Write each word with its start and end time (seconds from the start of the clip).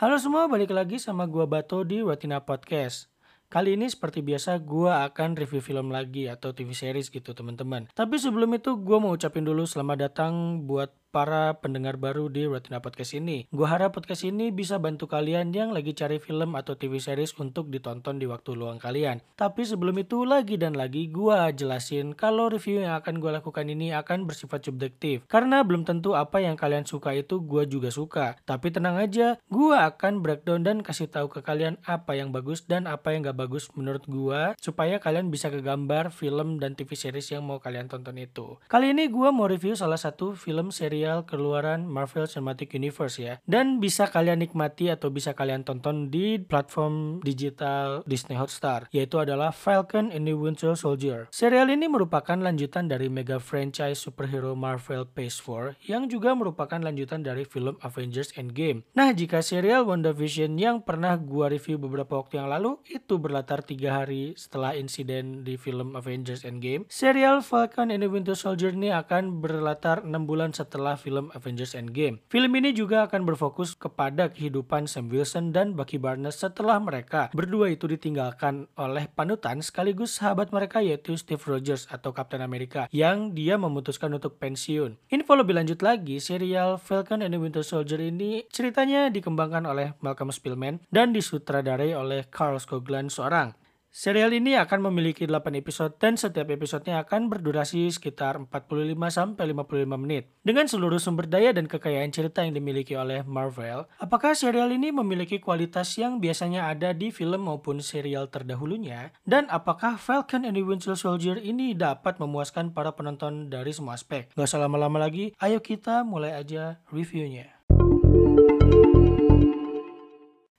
Halo 0.00 0.16
semua, 0.16 0.48
balik 0.48 0.72
lagi 0.72 0.96
sama 0.96 1.28
gua 1.28 1.44
Bato 1.44 1.84
di 1.84 2.00
Retina 2.00 2.40
Podcast. 2.40 3.12
Kali 3.52 3.76
ini 3.76 3.84
seperti 3.84 4.24
biasa 4.24 4.56
gua 4.56 5.04
akan 5.04 5.36
review 5.36 5.60
film 5.60 5.92
lagi 5.92 6.24
atau 6.24 6.56
TV 6.56 6.72
series 6.72 7.12
gitu 7.12 7.36
teman-teman. 7.36 7.84
Tapi 7.92 8.16
sebelum 8.16 8.48
itu 8.56 8.80
gua 8.80 8.96
mau 8.96 9.12
ucapin 9.12 9.44
dulu 9.44 9.68
selamat 9.68 10.08
datang 10.08 10.64
buat 10.64 10.88
para 11.10 11.58
pendengar 11.58 11.98
baru 11.98 12.30
di 12.30 12.46
Retina 12.46 12.78
Podcast 12.78 13.18
ini. 13.18 13.50
Gue 13.50 13.66
harap 13.66 13.98
podcast 13.98 14.22
ini 14.22 14.54
bisa 14.54 14.78
bantu 14.78 15.10
kalian 15.10 15.50
yang 15.50 15.74
lagi 15.74 15.90
cari 15.90 16.22
film 16.22 16.54
atau 16.54 16.78
TV 16.78 17.02
series 17.02 17.34
untuk 17.42 17.66
ditonton 17.66 18.22
di 18.22 18.30
waktu 18.30 18.54
luang 18.54 18.78
kalian. 18.78 19.18
Tapi 19.34 19.66
sebelum 19.66 19.98
itu 19.98 20.22
lagi 20.22 20.54
dan 20.54 20.78
lagi 20.78 21.10
gue 21.10 21.38
jelasin 21.58 22.14
kalau 22.14 22.46
review 22.46 22.86
yang 22.86 22.94
akan 23.02 23.18
gue 23.18 23.30
lakukan 23.34 23.66
ini 23.66 23.90
akan 23.90 24.30
bersifat 24.30 24.62
subjektif. 24.62 25.26
Karena 25.26 25.66
belum 25.66 25.82
tentu 25.82 26.14
apa 26.14 26.38
yang 26.38 26.54
kalian 26.54 26.86
suka 26.86 27.10
itu 27.18 27.42
gue 27.42 27.66
juga 27.66 27.90
suka. 27.90 28.38
Tapi 28.46 28.70
tenang 28.70 28.94
aja, 28.94 29.34
gue 29.50 29.74
akan 29.74 30.22
breakdown 30.22 30.62
dan 30.62 30.86
kasih 30.86 31.10
tahu 31.10 31.26
ke 31.26 31.42
kalian 31.42 31.82
apa 31.82 32.14
yang 32.14 32.30
bagus 32.30 32.62
dan 32.62 32.86
apa 32.86 33.10
yang 33.10 33.26
gak 33.26 33.38
bagus 33.38 33.66
menurut 33.74 34.06
gue 34.06 34.54
supaya 34.62 35.02
kalian 35.02 35.34
bisa 35.34 35.50
kegambar 35.50 36.14
film 36.14 36.62
dan 36.62 36.78
TV 36.78 36.94
series 36.94 37.34
yang 37.34 37.42
mau 37.42 37.58
kalian 37.58 37.90
tonton 37.90 38.14
itu. 38.14 38.62
Kali 38.70 38.94
ini 38.94 39.10
gue 39.10 39.28
mau 39.34 39.50
review 39.50 39.74
salah 39.74 39.98
satu 39.98 40.38
film 40.38 40.70
seri 40.70 40.99
serial 41.00 41.24
keluaran 41.24 41.88
Marvel 41.88 42.28
Cinematic 42.28 42.76
Universe 42.76 43.16
ya. 43.16 43.40
Dan 43.48 43.80
bisa 43.80 44.04
kalian 44.04 44.44
nikmati 44.44 44.92
atau 44.92 45.08
bisa 45.08 45.32
kalian 45.32 45.64
tonton 45.64 46.12
di 46.12 46.36
platform 46.36 47.24
digital 47.24 48.04
Disney 48.04 48.36
Hotstar, 48.36 48.84
yaitu 48.92 49.16
adalah 49.16 49.48
Falcon 49.48 50.12
and 50.12 50.28
the 50.28 50.36
Winter 50.36 50.76
Soldier. 50.76 51.32
Serial 51.32 51.72
ini 51.72 51.88
merupakan 51.88 52.36
lanjutan 52.36 52.84
dari 52.84 53.08
mega 53.08 53.40
franchise 53.40 53.96
superhero 53.96 54.52
Marvel 54.52 55.08
Phase 55.08 55.40
4 55.40 55.88
yang 55.88 56.04
juga 56.04 56.36
merupakan 56.36 56.76
lanjutan 56.76 57.24
dari 57.24 57.48
film 57.48 57.80
Avengers 57.80 58.36
Endgame. 58.36 58.84
Nah, 58.92 59.16
jika 59.16 59.40
serial 59.40 59.88
WandaVision 59.88 60.60
yang 60.60 60.84
pernah 60.84 61.16
gua 61.16 61.48
review 61.48 61.80
beberapa 61.80 62.20
waktu 62.20 62.44
yang 62.44 62.52
lalu 62.52 62.76
itu 62.92 63.16
berlatar 63.16 63.64
tiga 63.64 64.04
hari 64.04 64.36
setelah 64.36 64.76
insiden 64.76 65.48
di 65.48 65.56
film 65.56 65.96
Avengers 65.96 66.44
Endgame, 66.44 66.84
serial 66.92 67.40
Falcon 67.40 67.88
and 67.88 68.04
the 68.04 68.12
Winter 68.12 68.36
Soldier 68.36 68.76
ini 68.76 68.92
akan 68.92 69.40
berlatar 69.40 70.04
6 70.04 70.28
bulan 70.28 70.50
setelah 70.52 70.89
setelah 70.90 70.98
film 70.98 71.26
Avengers 71.38 71.78
Endgame. 71.78 72.18
Film 72.26 72.50
ini 72.58 72.74
juga 72.74 73.06
akan 73.06 73.22
berfokus 73.22 73.78
kepada 73.78 74.34
kehidupan 74.34 74.90
Sam 74.90 75.06
Wilson 75.06 75.54
dan 75.54 75.78
Bucky 75.78 76.02
Barnes 76.02 76.42
setelah 76.42 76.82
mereka 76.82 77.30
berdua 77.30 77.70
itu 77.70 77.86
ditinggalkan 77.86 78.66
oleh 78.74 79.06
panutan 79.06 79.62
sekaligus 79.62 80.18
sahabat 80.18 80.50
mereka 80.50 80.82
yaitu 80.82 81.14
Steve 81.14 81.38
Rogers 81.38 81.86
atau 81.94 82.10
Captain 82.10 82.42
America 82.42 82.90
yang 82.90 83.30
dia 83.38 83.54
memutuskan 83.54 84.10
untuk 84.10 84.42
pensiun. 84.42 84.98
Info 85.14 85.38
lebih 85.38 85.54
lanjut 85.54 85.78
lagi, 85.78 86.18
serial 86.18 86.82
Falcon 86.82 87.22
and 87.22 87.30
the 87.30 87.38
Winter 87.38 87.62
Soldier 87.62 88.02
ini 88.02 88.50
ceritanya 88.50 89.06
dikembangkan 89.14 89.62
oleh 89.70 89.94
Malcolm 90.02 90.34
Spillman 90.34 90.82
dan 90.90 91.14
disutradarai 91.14 91.94
oleh 91.94 92.26
Carl 92.26 92.58
Skogland 92.58 93.14
seorang. 93.14 93.59
Serial 93.90 94.30
ini 94.30 94.54
akan 94.54 94.86
memiliki 94.86 95.26
8 95.26 95.50
episode 95.58 95.98
dan 95.98 96.14
setiap 96.14 96.46
episodenya 96.46 97.02
akan 97.02 97.26
berdurasi 97.26 97.90
sekitar 97.90 98.38
45 98.38 98.94
sampai 99.10 99.50
55 99.50 99.98
menit. 99.98 100.30
Dengan 100.46 100.70
seluruh 100.70 101.02
sumber 101.02 101.26
daya 101.26 101.50
dan 101.50 101.66
kekayaan 101.66 102.14
cerita 102.14 102.46
yang 102.46 102.54
dimiliki 102.54 102.94
oleh 102.94 103.26
Marvel, 103.26 103.90
apakah 103.98 104.38
serial 104.38 104.70
ini 104.70 104.94
memiliki 104.94 105.42
kualitas 105.42 105.90
yang 105.98 106.22
biasanya 106.22 106.70
ada 106.70 106.94
di 106.94 107.10
film 107.10 107.50
maupun 107.50 107.82
serial 107.82 108.30
terdahulunya? 108.30 109.10
Dan 109.26 109.50
apakah 109.50 109.98
Falcon 109.98 110.46
and 110.46 110.54
the 110.54 110.62
Winter 110.62 110.94
Soldier 110.94 111.42
ini 111.42 111.74
dapat 111.74 112.22
memuaskan 112.22 112.70
para 112.70 112.94
penonton 112.94 113.50
dari 113.50 113.74
semua 113.74 113.98
aspek? 113.98 114.30
Gak 114.38 114.46
usah 114.46 114.62
lama-lama 114.62 115.02
lagi, 115.02 115.34
ayo 115.42 115.58
kita 115.58 116.06
mulai 116.06 116.38
aja 116.38 116.78
reviewnya. 116.94 117.59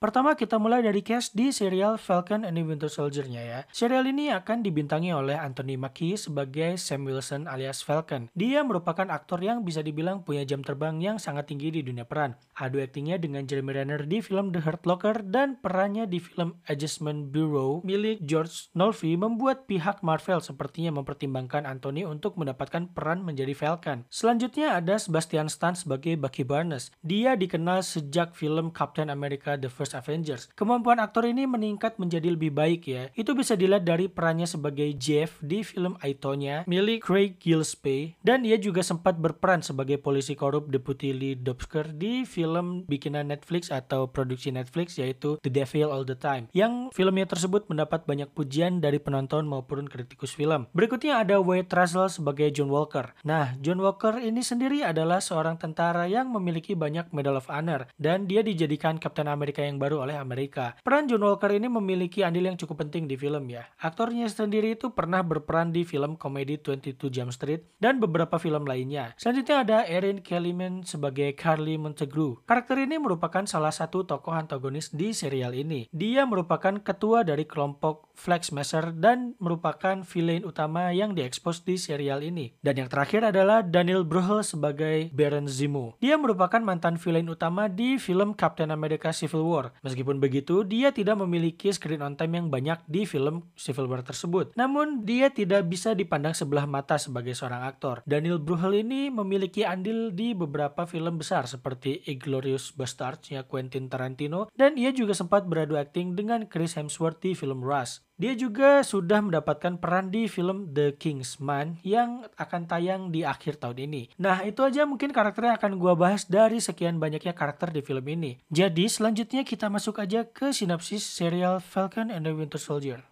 Pertama 0.02 0.34
kita 0.34 0.58
mulai 0.58 0.82
dari 0.82 1.06
cast 1.06 1.38
di 1.38 1.54
serial 1.54 1.94
Falcon 2.02 2.42
and 2.42 2.58
the 2.58 2.66
Winter 2.66 2.90
Soldier-nya 2.90 3.46
ya. 3.46 3.60
Serial 3.70 4.10
ini 4.10 4.34
akan 4.34 4.66
dibintangi 4.66 5.14
oleh 5.14 5.38
Anthony 5.38 5.78
Mackie 5.78 6.18
sebagai 6.18 6.74
Sam 6.82 7.06
Wilson 7.06 7.46
alias 7.46 7.86
Falcon. 7.86 8.26
Dia 8.34 8.66
merupakan 8.66 9.06
aktor 9.14 9.38
yang 9.46 9.62
bisa 9.62 9.86
dibilang 9.86 10.26
punya 10.26 10.42
jam 10.42 10.66
terbang 10.66 10.98
yang 10.98 11.22
sangat 11.22 11.54
tinggi 11.54 11.70
di 11.70 11.86
dunia 11.86 12.10
peran. 12.10 12.34
Adu 12.58 12.82
aktingnya 12.82 13.22
dengan 13.22 13.46
Jeremy 13.46 13.78
Renner 13.78 14.02
di 14.10 14.26
film 14.26 14.50
The 14.50 14.66
Hurt 14.66 14.90
Locker 14.90 15.22
dan 15.22 15.62
perannya 15.62 16.10
di 16.10 16.18
film 16.18 16.58
Adjustment 16.66 17.30
Bureau 17.30 17.86
milik 17.86 18.26
George 18.26 18.74
Nolfi 18.74 19.14
membuat 19.14 19.70
pihak 19.70 20.02
Marvel 20.02 20.42
sepertinya 20.42 20.98
mempertimbangkan 20.98 21.70
Anthony 21.70 22.10
untuk 22.10 22.42
mendapatkan 22.42 22.90
peran 22.90 23.22
menjadi 23.22 23.54
Falcon. 23.54 24.10
Selanjutnya 24.10 24.82
ada 24.82 24.98
Sebastian 24.98 25.46
Stan 25.46 25.78
sebagai 25.78 26.18
Bucky 26.18 26.42
Barnes. 26.42 26.90
Dia 27.06 27.38
dikenal 27.38 27.86
sejak 27.86 28.34
film 28.34 28.74
Captain 28.74 29.14
America 29.14 29.54
The 29.62 29.70
First 29.70 29.91
Avengers. 29.98 30.50
Kemampuan 30.54 31.02
aktor 31.02 31.28
ini 31.28 31.48
meningkat 31.48 31.98
menjadi 31.98 32.32
lebih 32.32 32.54
baik 32.54 32.88
ya. 32.88 33.10
Itu 33.18 33.36
bisa 33.36 33.58
dilihat 33.60 33.84
dari 33.84 34.08
perannya 34.08 34.48
sebagai 34.48 34.88
Jeff 34.96 35.38
di 35.44 35.66
film 35.66 36.00
Aitonia 36.00 36.64
milik 36.70 37.04
Craig 37.04 37.36
Gillespie 37.42 38.16
dan 38.22 38.46
ia 38.48 38.56
juga 38.56 38.86
sempat 38.86 39.18
berperan 39.18 39.66
sebagai 39.66 39.98
polisi 40.00 40.38
korup 40.38 40.70
Deputy 40.70 41.12
Lee 41.12 41.36
Dobsker 41.36 41.92
di 41.92 42.24
film 42.24 42.86
bikinan 42.86 43.34
Netflix 43.34 43.74
atau 43.74 44.08
produksi 44.08 44.54
Netflix 44.54 44.96
yaitu 45.02 45.42
The 45.42 45.52
Devil 45.52 45.90
All 45.90 46.06
the 46.06 46.16
Time 46.16 46.48
yang 46.54 46.94
filmnya 46.94 47.26
tersebut 47.26 47.66
mendapat 47.68 48.06
banyak 48.06 48.30
pujian 48.32 48.80
dari 48.80 49.02
penonton 49.02 49.50
maupun 49.50 49.90
kritikus 49.90 50.38
film. 50.38 50.70
Berikutnya 50.72 51.26
ada 51.26 51.42
Wade 51.42 51.74
Russell 51.74 52.08
sebagai 52.08 52.54
John 52.54 52.70
Walker. 52.70 53.18
Nah, 53.26 53.58
John 53.60 53.82
Walker 53.82 54.22
ini 54.22 54.46
sendiri 54.46 54.86
adalah 54.86 55.20
seorang 55.20 55.58
tentara 55.58 56.06
yang 56.06 56.30
memiliki 56.30 56.78
banyak 56.78 57.10
Medal 57.10 57.42
of 57.42 57.50
Honor 57.50 57.90
dan 57.98 58.30
dia 58.30 58.46
dijadikan 58.46 59.02
Captain 59.02 59.26
America 59.26 59.66
yang 59.66 59.81
baru 59.82 60.06
oleh 60.06 60.22
Amerika. 60.22 60.78
Peran 60.86 61.10
John 61.10 61.26
Walker 61.26 61.50
ini 61.50 61.66
memiliki 61.66 62.22
andil 62.22 62.54
yang 62.54 62.58
cukup 62.62 62.86
penting 62.86 63.10
di 63.10 63.18
film 63.18 63.50
ya. 63.50 63.66
Aktornya 63.82 64.30
sendiri 64.30 64.78
itu 64.78 64.94
pernah 64.94 65.26
berperan 65.26 65.74
di 65.74 65.82
film 65.82 66.14
komedi 66.14 66.62
22 66.62 67.10
Jump 67.10 67.34
Street 67.34 67.66
dan 67.82 67.98
beberapa 67.98 68.38
film 68.38 68.70
lainnya. 68.70 69.18
Selanjutnya 69.18 69.66
ada 69.66 69.78
Erin 69.90 70.22
Kellyman 70.22 70.86
sebagai 70.86 71.34
Carly 71.34 71.82
Montague. 71.82 72.46
Karakter 72.46 72.78
ini 72.86 73.02
merupakan 73.02 73.42
salah 73.50 73.74
satu 73.74 74.06
tokoh 74.06 74.38
antagonis 74.38 74.94
di 74.94 75.18
serial 75.18 75.58
ini. 75.58 75.90
Dia 75.90 76.30
merupakan 76.30 76.78
ketua 76.78 77.26
dari 77.26 77.50
kelompok 77.50 78.14
Flag 78.22 78.46
Smasher 78.46 78.94
dan 78.94 79.34
merupakan 79.42 80.06
villain 80.06 80.46
utama 80.46 80.94
yang 80.94 81.18
diekspos 81.18 81.66
di 81.66 81.82
serial 81.82 82.22
ini. 82.22 82.54
Dan 82.62 82.86
yang 82.86 82.90
terakhir 82.92 83.34
adalah 83.34 83.66
Daniel 83.66 84.06
Bruhl 84.06 84.46
sebagai 84.46 85.10
Baron 85.10 85.50
Zemo. 85.50 85.98
Dia 85.98 86.22
merupakan 86.22 86.62
mantan 86.62 87.02
villain 87.02 87.26
utama 87.26 87.66
di 87.66 87.98
film 87.98 88.38
Captain 88.38 88.70
America 88.70 89.10
Civil 89.10 89.42
War. 89.48 89.71
Meskipun 89.80 90.20
begitu, 90.20 90.68
dia 90.68 90.92
tidak 90.92 91.16
memiliki 91.24 91.72
screen 91.72 92.04
on 92.04 92.20
time 92.20 92.36
yang 92.36 92.48
banyak 92.52 92.84
di 92.86 93.08
film 93.08 93.48
Civil 93.56 93.88
War 93.88 94.04
tersebut. 94.04 94.52
Namun, 94.60 95.08
dia 95.08 95.32
tidak 95.32 95.72
bisa 95.72 95.96
dipandang 95.96 96.36
sebelah 96.36 96.68
mata 96.68 97.00
sebagai 97.00 97.32
seorang 97.32 97.64
aktor. 97.64 98.04
Daniel 98.04 98.38
Bruhl 98.38 98.76
ini 98.76 99.08
memiliki 99.08 99.64
andil 99.64 100.12
di 100.12 100.36
beberapa 100.36 100.84
film 100.84 101.22
besar 101.22 101.48
seperti 101.48 102.04
Inglourious 102.10 102.74
Basterds 102.74 103.32
ya 103.32 103.46
Quentin 103.46 103.88
Tarantino 103.88 104.50
dan 104.58 104.76
ia 104.76 104.90
juga 104.92 105.14
sempat 105.14 105.46
beradu 105.46 105.78
akting 105.78 106.18
dengan 106.18 106.48
Chris 106.50 106.76
Hemsworth 106.76 107.22
di 107.22 107.38
film 107.38 107.62
Rush. 107.62 108.02
Dia 108.22 108.38
juga 108.38 108.86
sudah 108.86 109.18
mendapatkan 109.18 109.82
peran 109.82 110.14
di 110.14 110.30
film 110.30 110.70
The 110.70 110.94
Kingsman 110.94 111.82
yang 111.82 112.22
akan 112.38 112.70
tayang 112.70 113.10
di 113.10 113.26
akhir 113.26 113.58
tahun 113.58 113.90
ini. 113.90 114.14
Nah, 114.22 114.46
itu 114.46 114.62
aja 114.62 114.86
mungkin 114.86 115.10
karakter 115.10 115.50
yang 115.50 115.58
akan 115.58 115.82
gua 115.82 115.98
bahas 115.98 116.30
dari 116.30 116.62
sekian 116.62 117.02
banyaknya 117.02 117.34
karakter 117.34 117.74
di 117.74 117.82
film 117.82 118.06
ini. 118.06 118.38
Jadi, 118.54 118.86
selanjutnya 118.86 119.42
kita 119.42 119.61
masuk 119.68 120.00
aja 120.00 120.24
ke 120.26 120.56
sinopsis 120.56 121.04
serial 121.04 121.60
Falcon 121.62 122.10
and 122.10 122.24
the 122.24 122.34
Winter 122.34 122.58
Soldier. 122.58 123.11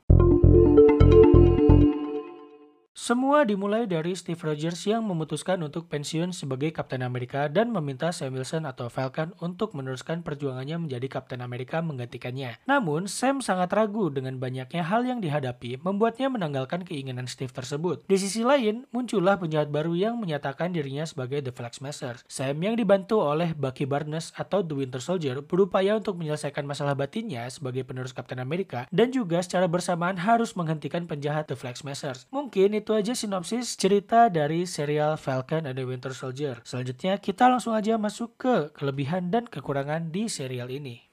Semua 3.09 3.41
dimulai 3.41 3.89
dari 3.89 4.13
Steve 4.13 4.37
Rogers 4.37 4.85
yang 4.85 5.01
memutuskan 5.01 5.57
untuk 5.65 5.89
pensiun 5.89 6.29
sebagai 6.29 6.69
Kapten 6.69 7.01
Amerika 7.01 7.49
dan 7.49 7.73
meminta 7.73 8.13
Sam 8.13 8.37
Wilson 8.37 8.69
atau 8.69 8.85
Falcon 8.85 9.33
untuk 9.41 9.73
meneruskan 9.73 10.21
perjuangannya 10.21 10.77
menjadi 10.77 11.17
Kapten 11.17 11.41
Amerika 11.41 11.81
menggantikannya. 11.81 12.61
Namun, 12.69 13.09
Sam 13.09 13.41
sangat 13.41 13.73
ragu 13.73 14.13
dengan 14.13 14.37
banyaknya 14.37 14.85
hal 14.85 15.09
yang 15.09 15.25
dihadapi 15.25 15.81
membuatnya 15.81 16.29
menanggalkan 16.29 16.85
keinginan 16.85 17.25
Steve 17.25 17.49
tersebut. 17.49 18.05
Di 18.05 18.21
sisi 18.21 18.45
lain, 18.45 18.85
muncullah 18.93 19.41
penjahat 19.41 19.73
baru 19.73 19.97
yang 19.97 20.21
menyatakan 20.21 20.69
dirinya 20.69 21.01
sebagai 21.09 21.41
The 21.41 21.49
Flag 21.49 21.73
Smasher. 21.73 22.21
Sam 22.29 22.61
yang 22.61 22.77
dibantu 22.77 23.25
oleh 23.25 23.57
Bucky 23.57 23.89
Barnes 23.89 24.37
atau 24.37 24.61
The 24.61 24.85
Winter 24.85 25.01
Soldier 25.01 25.41
berupaya 25.41 25.97
untuk 25.97 26.13
menyelesaikan 26.21 26.61
masalah 26.61 26.93
batinnya 26.93 27.49
sebagai 27.49 27.81
penerus 27.89 28.13
Kapten 28.13 28.37
Amerika 28.37 28.85
dan 28.93 29.09
juga 29.09 29.41
secara 29.41 29.65
bersamaan 29.65 30.21
harus 30.21 30.53
menghentikan 30.53 31.09
penjahat 31.09 31.49
The 31.49 31.57
Flag 31.57 31.73
Smashers. 31.73 32.29
Mungkin 32.29 32.77
itu 32.77 32.98
aja 32.99 33.15
sinopsis 33.15 33.79
cerita 33.79 34.27
dari 34.27 34.67
serial 34.67 35.15
Falcon 35.15 35.63
and 35.63 35.79
the 35.79 35.87
Winter 35.87 36.11
Soldier. 36.11 36.59
Selanjutnya 36.67 37.15
kita 37.15 37.47
langsung 37.47 37.71
aja 37.71 37.95
masuk 37.95 38.35
ke 38.35 38.75
kelebihan 38.75 39.31
dan 39.31 39.47
kekurangan 39.47 40.11
di 40.11 40.27
serial 40.27 40.67
ini. 40.67 41.07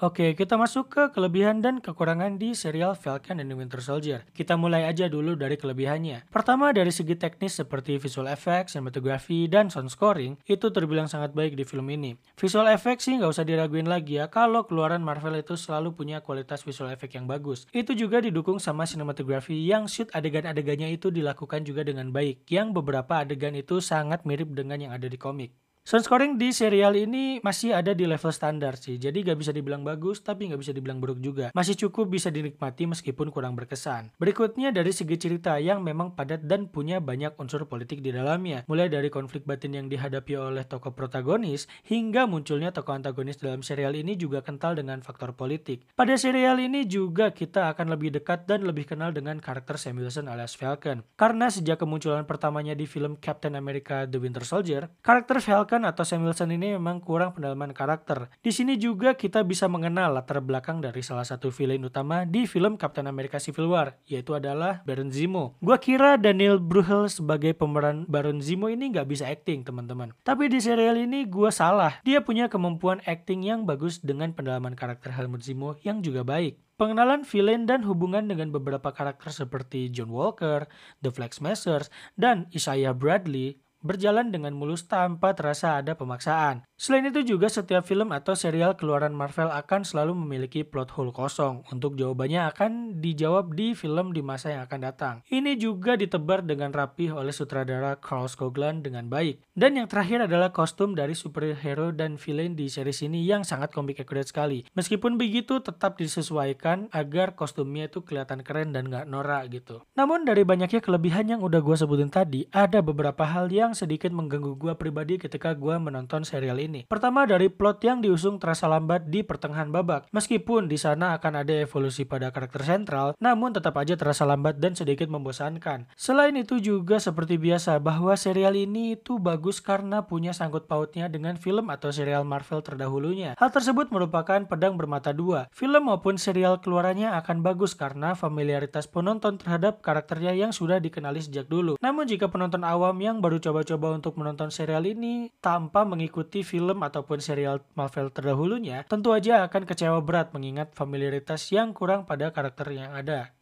Oke, 0.00 0.32
kita 0.32 0.56
masuk 0.56 0.88
ke 0.88 1.02
kelebihan 1.12 1.60
dan 1.60 1.76
kekurangan 1.76 2.40
di 2.40 2.56
serial 2.56 2.96
Falcon 2.96 3.36
and 3.36 3.52
the 3.52 3.56
Winter 3.60 3.84
Soldier. 3.84 4.24
Kita 4.32 4.56
mulai 4.56 4.88
aja 4.88 5.12
dulu 5.12 5.36
dari 5.36 5.60
kelebihannya. 5.60 6.24
Pertama, 6.32 6.72
dari 6.72 6.88
segi 6.88 7.20
teknis 7.20 7.60
seperti 7.60 8.00
visual 8.00 8.24
effects, 8.32 8.72
cinematography, 8.72 9.44
dan 9.44 9.68
sound 9.68 9.92
scoring, 9.92 10.40
itu 10.48 10.72
terbilang 10.72 11.04
sangat 11.04 11.36
baik 11.36 11.52
di 11.52 11.68
film 11.68 11.84
ini. 11.92 12.16
Visual 12.40 12.72
effects 12.72 13.12
sih 13.12 13.20
nggak 13.20 13.28
usah 13.28 13.44
diraguin 13.44 13.92
lagi 13.92 14.16
ya, 14.16 14.32
kalau 14.32 14.64
keluaran 14.64 15.04
Marvel 15.04 15.36
itu 15.36 15.52
selalu 15.52 15.92
punya 15.92 16.24
kualitas 16.24 16.64
visual 16.64 16.88
effect 16.88 17.12
yang 17.20 17.28
bagus. 17.28 17.68
Itu 17.68 17.92
juga 17.92 18.24
didukung 18.24 18.56
sama 18.56 18.88
cinematography 18.88 19.68
yang 19.68 19.84
shoot 19.84 20.08
adegan-adegannya 20.16 20.96
itu 20.96 21.12
dilakukan 21.12 21.60
juga 21.68 21.84
dengan 21.84 22.08
baik, 22.08 22.48
yang 22.48 22.72
beberapa 22.72 23.20
adegan 23.20 23.52
itu 23.52 23.84
sangat 23.84 24.24
mirip 24.24 24.48
dengan 24.56 24.80
yang 24.80 24.96
ada 24.96 25.12
di 25.12 25.20
komik. 25.20 25.52
Sound 25.80 26.04
scoring 26.04 26.36
di 26.36 26.52
serial 26.52 26.92
ini 26.92 27.40
masih 27.40 27.72
ada 27.72 27.96
di 27.96 28.04
level 28.04 28.28
standar 28.30 28.76
sih, 28.76 29.00
jadi 29.00 29.32
gak 29.32 29.40
bisa 29.40 29.48
dibilang 29.48 29.80
bagus 29.80 30.20
tapi 30.20 30.52
gak 30.52 30.60
bisa 30.60 30.76
dibilang 30.76 31.00
buruk 31.00 31.24
juga. 31.24 31.48
Masih 31.56 31.72
cukup 31.72 32.12
bisa 32.12 32.28
dinikmati 32.28 32.84
meskipun 32.84 33.32
kurang 33.32 33.56
berkesan. 33.56 34.12
Berikutnya 34.20 34.76
dari 34.76 34.92
segi 34.92 35.16
cerita 35.16 35.56
yang 35.56 35.80
memang 35.80 36.12
padat 36.12 36.44
dan 36.44 36.68
punya 36.68 37.00
banyak 37.00 37.32
unsur 37.40 37.64
politik 37.64 38.04
di 38.04 38.12
dalamnya. 38.12 38.62
Mulai 38.68 38.92
dari 38.92 39.08
konflik 39.08 39.48
batin 39.48 39.72
yang 39.72 39.88
dihadapi 39.88 40.36
oleh 40.36 40.68
tokoh 40.68 40.92
protagonis, 40.92 41.64
hingga 41.88 42.28
munculnya 42.28 42.76
tokoh 42.76 42.94
antagonis 42.94 43.40
dalam 43.40 43.64
serial 43.64 43.96
ini 43.96 44.20
juga 44.20 44.44
kental 44.44 44.76
dengan 44.76 45.00
faktor 45.00 45.32
politik. 45.32 45.88
Pada 45.96 46.12
serial 46.20 46.60
ini 46.60 46.84
juga 46.84 47.32
kita 47.32 47.72
akan 47.72 47.88
lebih 47.88 48.20
dekat 48.20 48.44
dan 48.44 48.68
lebih 48.68 48.84
kenal 48.84 49.16
dengan 49.16 49.40
karakter 49.40 49.80
Sam 49.80 49.96
Wilson 49.96 50.28
alias 50.28 50.54
Falcon. 50.60 51.08
Karena 51.16 51.48
sejak 51.48 51.80
kemunculan 51.80 52.28
pertamanya 52.28 52.76
di 52.76 52.84
film 52.84 53.16
Captain 53.16 53.56
America 53.56 54.04
The 54.04 54.20
Winter 54.20 54.44
Soldier, 54.44 54.92
karakter 55.00 55.40
Falcon 55.40 55.69
Wilson 55.70 55.86
atau 55.86 56.02
Sam 56.02 56.26
Wilson 56.26 56.50
ini 56.50 56.74
memang 56.74 56.98
kurang 56.98 57.30
pendalaman 57.30 57.70
karakter. 57.70 58.26
Di 58.42 58.50
sini 58.50 58.74
juga 58.74 59.14
kita 59.14 59.46
bisa 59.46 59.70
mengenal 59.70 60.18
latar 60.18 60.42
belakang 60.42 60.82
dari 60.82 60.98
salah 60.98 61.22
satu 61.22 61.54
villain 61.54 61.86
utama 61.86 62.26
di 62.26 62.50
film 62.50 62.74
Captain 62.74 63.06
America 63.06 63.38
Civil 63.38 63.70
War, 63.70 63.94
yaitu 64.02 64.34
adalah 64.34 64.82
Baron 64.82 65.14
Zemo. 65.14 65.54
Gua 65.62 65.78
kira 65.78 66.18
Daniel 66.18 66.58
Bruhl 66.58 67.06
sebagai 67.06 67.54
pemeran 67.54 68.02
Baron 68.10 68.42
Zemo 68.42 68.66
ini 68.66 68.90
nggak 68.90 69.06
bisa 69.06 69.30
acting, 69.30 69.62
teman-teman. 69.62 70.10
Tapi 70.26 70.50
di 70.50 70.58
serial 70.58 70.98
ini 70.98 71.22
gua 71.30 71.54
salah. 71.54 72.02
Dia 72.02 72.18
punya 72.26 72.50
kemampuan 72.50 72.98
acting 73.06 73.46
yang 73.46 73.62
bagus 73.62 74.02
dengan 74.02 74.34
pendalaman 74.34 74.74
karakter 74.74 75.14
Helmut 75.14 75.46
Zemo 75.46 75.78
yang 75.86 76.02
juga 76.02 76.26
baik. 76.26 76.58
Pengenalan 76.82 77.22
villain 77.22 77.70
dan 77.70 77.86
hubungan 77.86 78.26
dengan 78.26 78.50
beberapa 78.50 78.90
karakter 78.90 79.30
seperti 79.30 79.86
John 79.94 80.10
Walker, 80.10 80.66
The 80.98 81.14
Flag 81.14 81.30
Smashers, 81.30 81.92
dan 82.18 82.50
Isaiah 82.50 82.96
Bradley 82.96 83.60
berjalan 83.80 84.32
dengan 84.32 84.52
mulus 84.56 84.86
tanpa 84.88 85.32
terasa 85.32 85.80
ada 85.80 85.96
pemaksaan. 85.96 86.64
Selain 86.80 87.04
itu 87.04 87.20
juga 87.36 87.52
setiap 87.52 87.84
film 87.84 88.08
atau 88.12 88.32
serial 88.32 88.72
keluaran 88.76 89.12
Marvel 89.12 89.52
akan 89.52 89.84
selalu 89.84 90.16
memiliki 90.16 90.64
plot 90.64 90.96
hole 90.96 91.12
kosong. 91.12 91.60
Untuk 91.68 92.00
jawabannya 92.00 92.48
akan 92.52 92.72
dijawab 93.04 93.52
di 93.52 93.76
film 93.76 94.16
di 94.16 94.24
masa 94.24 94.56
yang 94.56 94.62
akan 94.64 94.80
datang. 94.80 95.14
Ini 95.28 95.60
juga 95.60 95.96
ditebar 96.00 96.40
dengan 96.40 96.72
rapih 96.72 97.12
oleh 97.12 97.36
sutradara 97.36 98.00
Carl 98.00 98.28
Skogland 98.32 98.80
dengan 98.84 99.12
baik. 99.12 99.44
Dan 99.52 99.76
yang 99.76 99.92
terakhir 99.92 100.24
adalah 100.24 100.56
kostum 100.56 100.96
dari 100.96 101.12
superhero 101.12 101.92
dan 101.92 102.16
villain 102.16 102.56
di 102.56 102.72
series 102.72 103.04
ini 103.04 103.24
yang 103.28 103.44
sangat 103.44 103.76
komik 103.76 104.00
accurate 104.00 104.32
sekali. 104.32 104.64
Meskipun 104.72 105.20
begitu 105.20 105.60
tetap 105.60 106.00
disesuaikan 106.00 106.88
agar 106.96 107.36
kostumnya 107.36 107.92
itu 107.92 108.00
kelihatan 108.00 108.40
keren 108.40 108.72
dan 108.72 108.88
gak 108.88 109.04
norak 109.04 109.52
gitu. 109.52 109.84
Namun 109.96 110.24
dari 110.24 110.48
banyaknya 110.48 110.80
kelebihan 110.80 111.28
yang 111.28 111.40
udah 111.44 111.60
gue 111.60 111.76
sebutin 111.76 112.08
tadi, 112.08 112.48
ada 112.52 112.80
beberapa 112.80 113.28
hal 113.28 113.52
yang 113.52 113.69
sedikit 113.72 114.12
mengganggu 114.12 114.56
gue 114.58 114.72
pribadi 114.76 115.16
ketika 115.16 115.56
gue 115.56 115.76
menonton 115.76 116.22
serial 116.22 116.60
ini. 116.60 116.86
Pertama 116.86 117.24
dari 117.24 117.48
plot 117.48 117.82
yang 117.84 117.98
diusung 118.00 118.36
terasa 118.36 118.68
lambat 118.68 119.08
di 119.08 119.22
pertengahan 119.24 119.70
babak. 119.70 120.06
Meskipun 120.12 120.66
di 120.68 120.76
sana 120.76 121.16
akan 121.18 121.44
ada 121.46 121.54
evolusi 121.54 122.04
pada 122.04 122.34
karakter 122.34 122.62
sentral, 122.66 123.14
namun 123.18 123.54
tetap 123.54 123.76
aja 123.78 123.94
terasa 123.94 124.26
lambat 124.26 124.58
dan 124.58 124.74
sedikit 124.74 125.06
membosankan. 125.06 125.90
Selain 125.96 126.34
itu 126.36 126.58
juga 126.62 127.02
seperti 127.02 127.36
biasa 127.36 127.80
bahwa 127.80 128.14
serial 128.14 128.54
ini 128.56 128.98
itu 128.98 129.16
bagus 129.16 129.58
karena 129.62 130.06
punya 130.06 130.32
sangkut 130.36 130.66
pautnya 130.66 131.06
dengan 131.06 131.36
film 131.36 131.68
atau 131.68 131.90
serial 131.90 132.22
Marvel 132.22 132.62
terdahulunya. 132.62 133.34
Hal 133.38 133.50
tersebut 133.50 133.90
merupakan 133.94 134.42
pedang 134.46 134.78
bermata 134.78 135.10
dua. 135.10 135.50
Film 135.50 135.90
maupun 135.90 136.16
serial 136.16 136.62
keluarannya 136.62 137.12
akan 137.18 137.42
bagus 137.42 137.74
karena 137.74 138.12
familiaritas 138.14 138.86
penonton 138.86 139.40
terhadap 139.40 139.80
karakternya 139.80 140.36
yang 140.36 140.52
sudah 140.54 140.78
dikenali 140.78 141.20
sejak 141.22 141.46
dulu. 141.50 141.76
Namun 141.80 142.06
jika 142.06 142.28
penonton 142.28 142.62
awam 142.62 142.96
yang 143.00 143.18
baru 143.18 143.42
coba-coba 143.60 143.92
untuk 143.92 144.16
menonton 144.16 144.48
serial 144.48 144.88
ini 144.88 145.28
tanpa 145.44 145.84
mengikuti 145.84 146.40
film 146.40 146.80
ataupun 146.80 147.20
serial 147.20 147.60
Marvel 147.76 148.08
terdahulunya, 148.08 148.88
tentu 148.88 149.12
aja 149.12 149.44
akan 149.44 149.68
kecewa 149.68 150.00
berat 150.00 150.32
mengingat 150.32 150.72
familiaritas 150.72 151.44
yang 151.52 151.76
kurang 151.76 152.08
pada 152.08 152.32
karakter 152.32 152.72
yang 152.72 152.96
ada. 152.96 153.36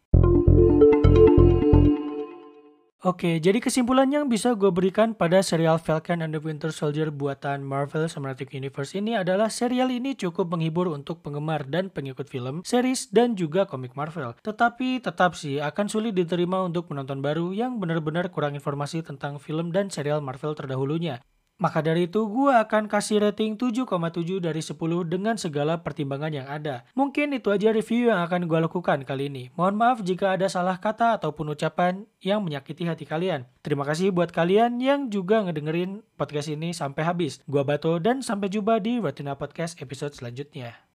Oke, 3.06 3.39
jadi 3.39 3.62
kesimpulan 3.62 4.11
yang 4.11 4.27
bisa 4.27 4.59
gue 4.59 4.75
berikan 4.75 5.15
pada 5.15 5.39
serial 5.39 5.79
Falcon 5.79 6.19
and 6.19 6.35
the 6.35 6.43
Winter 6.43 6.75
Soldier 6.75 7.15
buatan 7.15 7.62
Marvel 7.62 8.11
Cinematic 8.11 8.50
Universe 8.50 8.91
ini 8.99 9.15
adalah 9.15 9.55
serial 9.55 9.95
ini 9.95 10.19
cukup 10.19 10.50
menghibur 10.50 10.91
untuk 10.91 11.23
penggemar 11.23 11.62
dan 11.71 11.95
pengikut 11.95 12.27
film, 12.27 12.67
series, 12.67 13.06
dan 13.15 13.39
juga 13.39 13.71
komik 13.71 13.95
Marvel. 13.95 14.35
Tetapi 14.43 14.99
tetap 14.99 15.39
sih 15.39 15.62
akan 15.62 15.87
sulit 15.87 16.11
diterima 16.11 16.59
untuk 16.67 16.91
penonton 16.91 17.23
baru 17.23 17.55
yang 17.55 17.79
benar-benar 17.79 18.35
kurang 18.35 18.59
informasi 18.59 19.06
tentang 19.06 19.39
film 19.39 19.71
dan 19.71 19.95
serial 19.95 20.19
Marvel 20.19 20.59
terdahulunya. 20.59 21.23
Maka 21.59 21.83
dari 21.83 22.07
itu 22.07 22.23
gue 22.23 22.55
akan 22.55 22.87
kasih 22.87 23.19
rating 23.19 23.59
7,7 23.59 23.83
dari 24.39 24.63
10 24.63 24.79
dengan 25.11 25.35
segala 25.35 25.83
pertimbangan 25.83 26.31
yang 26.31 26.47
ada. 26.47 26.87
Mungkin 26.95 27.35
itu 27.35 27.51
aja 27.51 27.75
review 27.75 28.15
yang 28.15 28.23
akan 28.23 28.47
gue 28.47 28.59
lakukan 28.63 29.03
kali 29.03 29.27
ini. 29.27 29.51
Mohon 29.59 29.75
maaf 29.75 29.99
jika 30.07 30.39
ada 30.39 30.47
salah 30.47 30.79
kata 30.79 31.19
ataupun 31.19 31.51
ucapan 31.51 32.07
yang 32.23 32.47
menyakiti 32.47 32.87
hati 32.87 33.03
kalian. 33.05 33.51
Terima 33.67 33.83
kasih 33.83 34.15
buat 34.15 34.31
kalian 34.31 34.79
yang 34.79 35.11
juga 35.11 35.43
ngedengerin 35.43 36.07
podcast 36.15 36.47
ini 36.47 36.71
sampai 36.71 37.03
habis. 37.03 37.43
Gue 37.51 37.67
Bato 37.67 37.99
dan 37.99 38.23
sampai 38.23 38.55
jumpa 38.55 38.79
di 38.79 39.03
Retina 39.03 39.35
Podcast 39.35 39.83
episode 39.83 40.15
selanjutnya. 40.15 40.88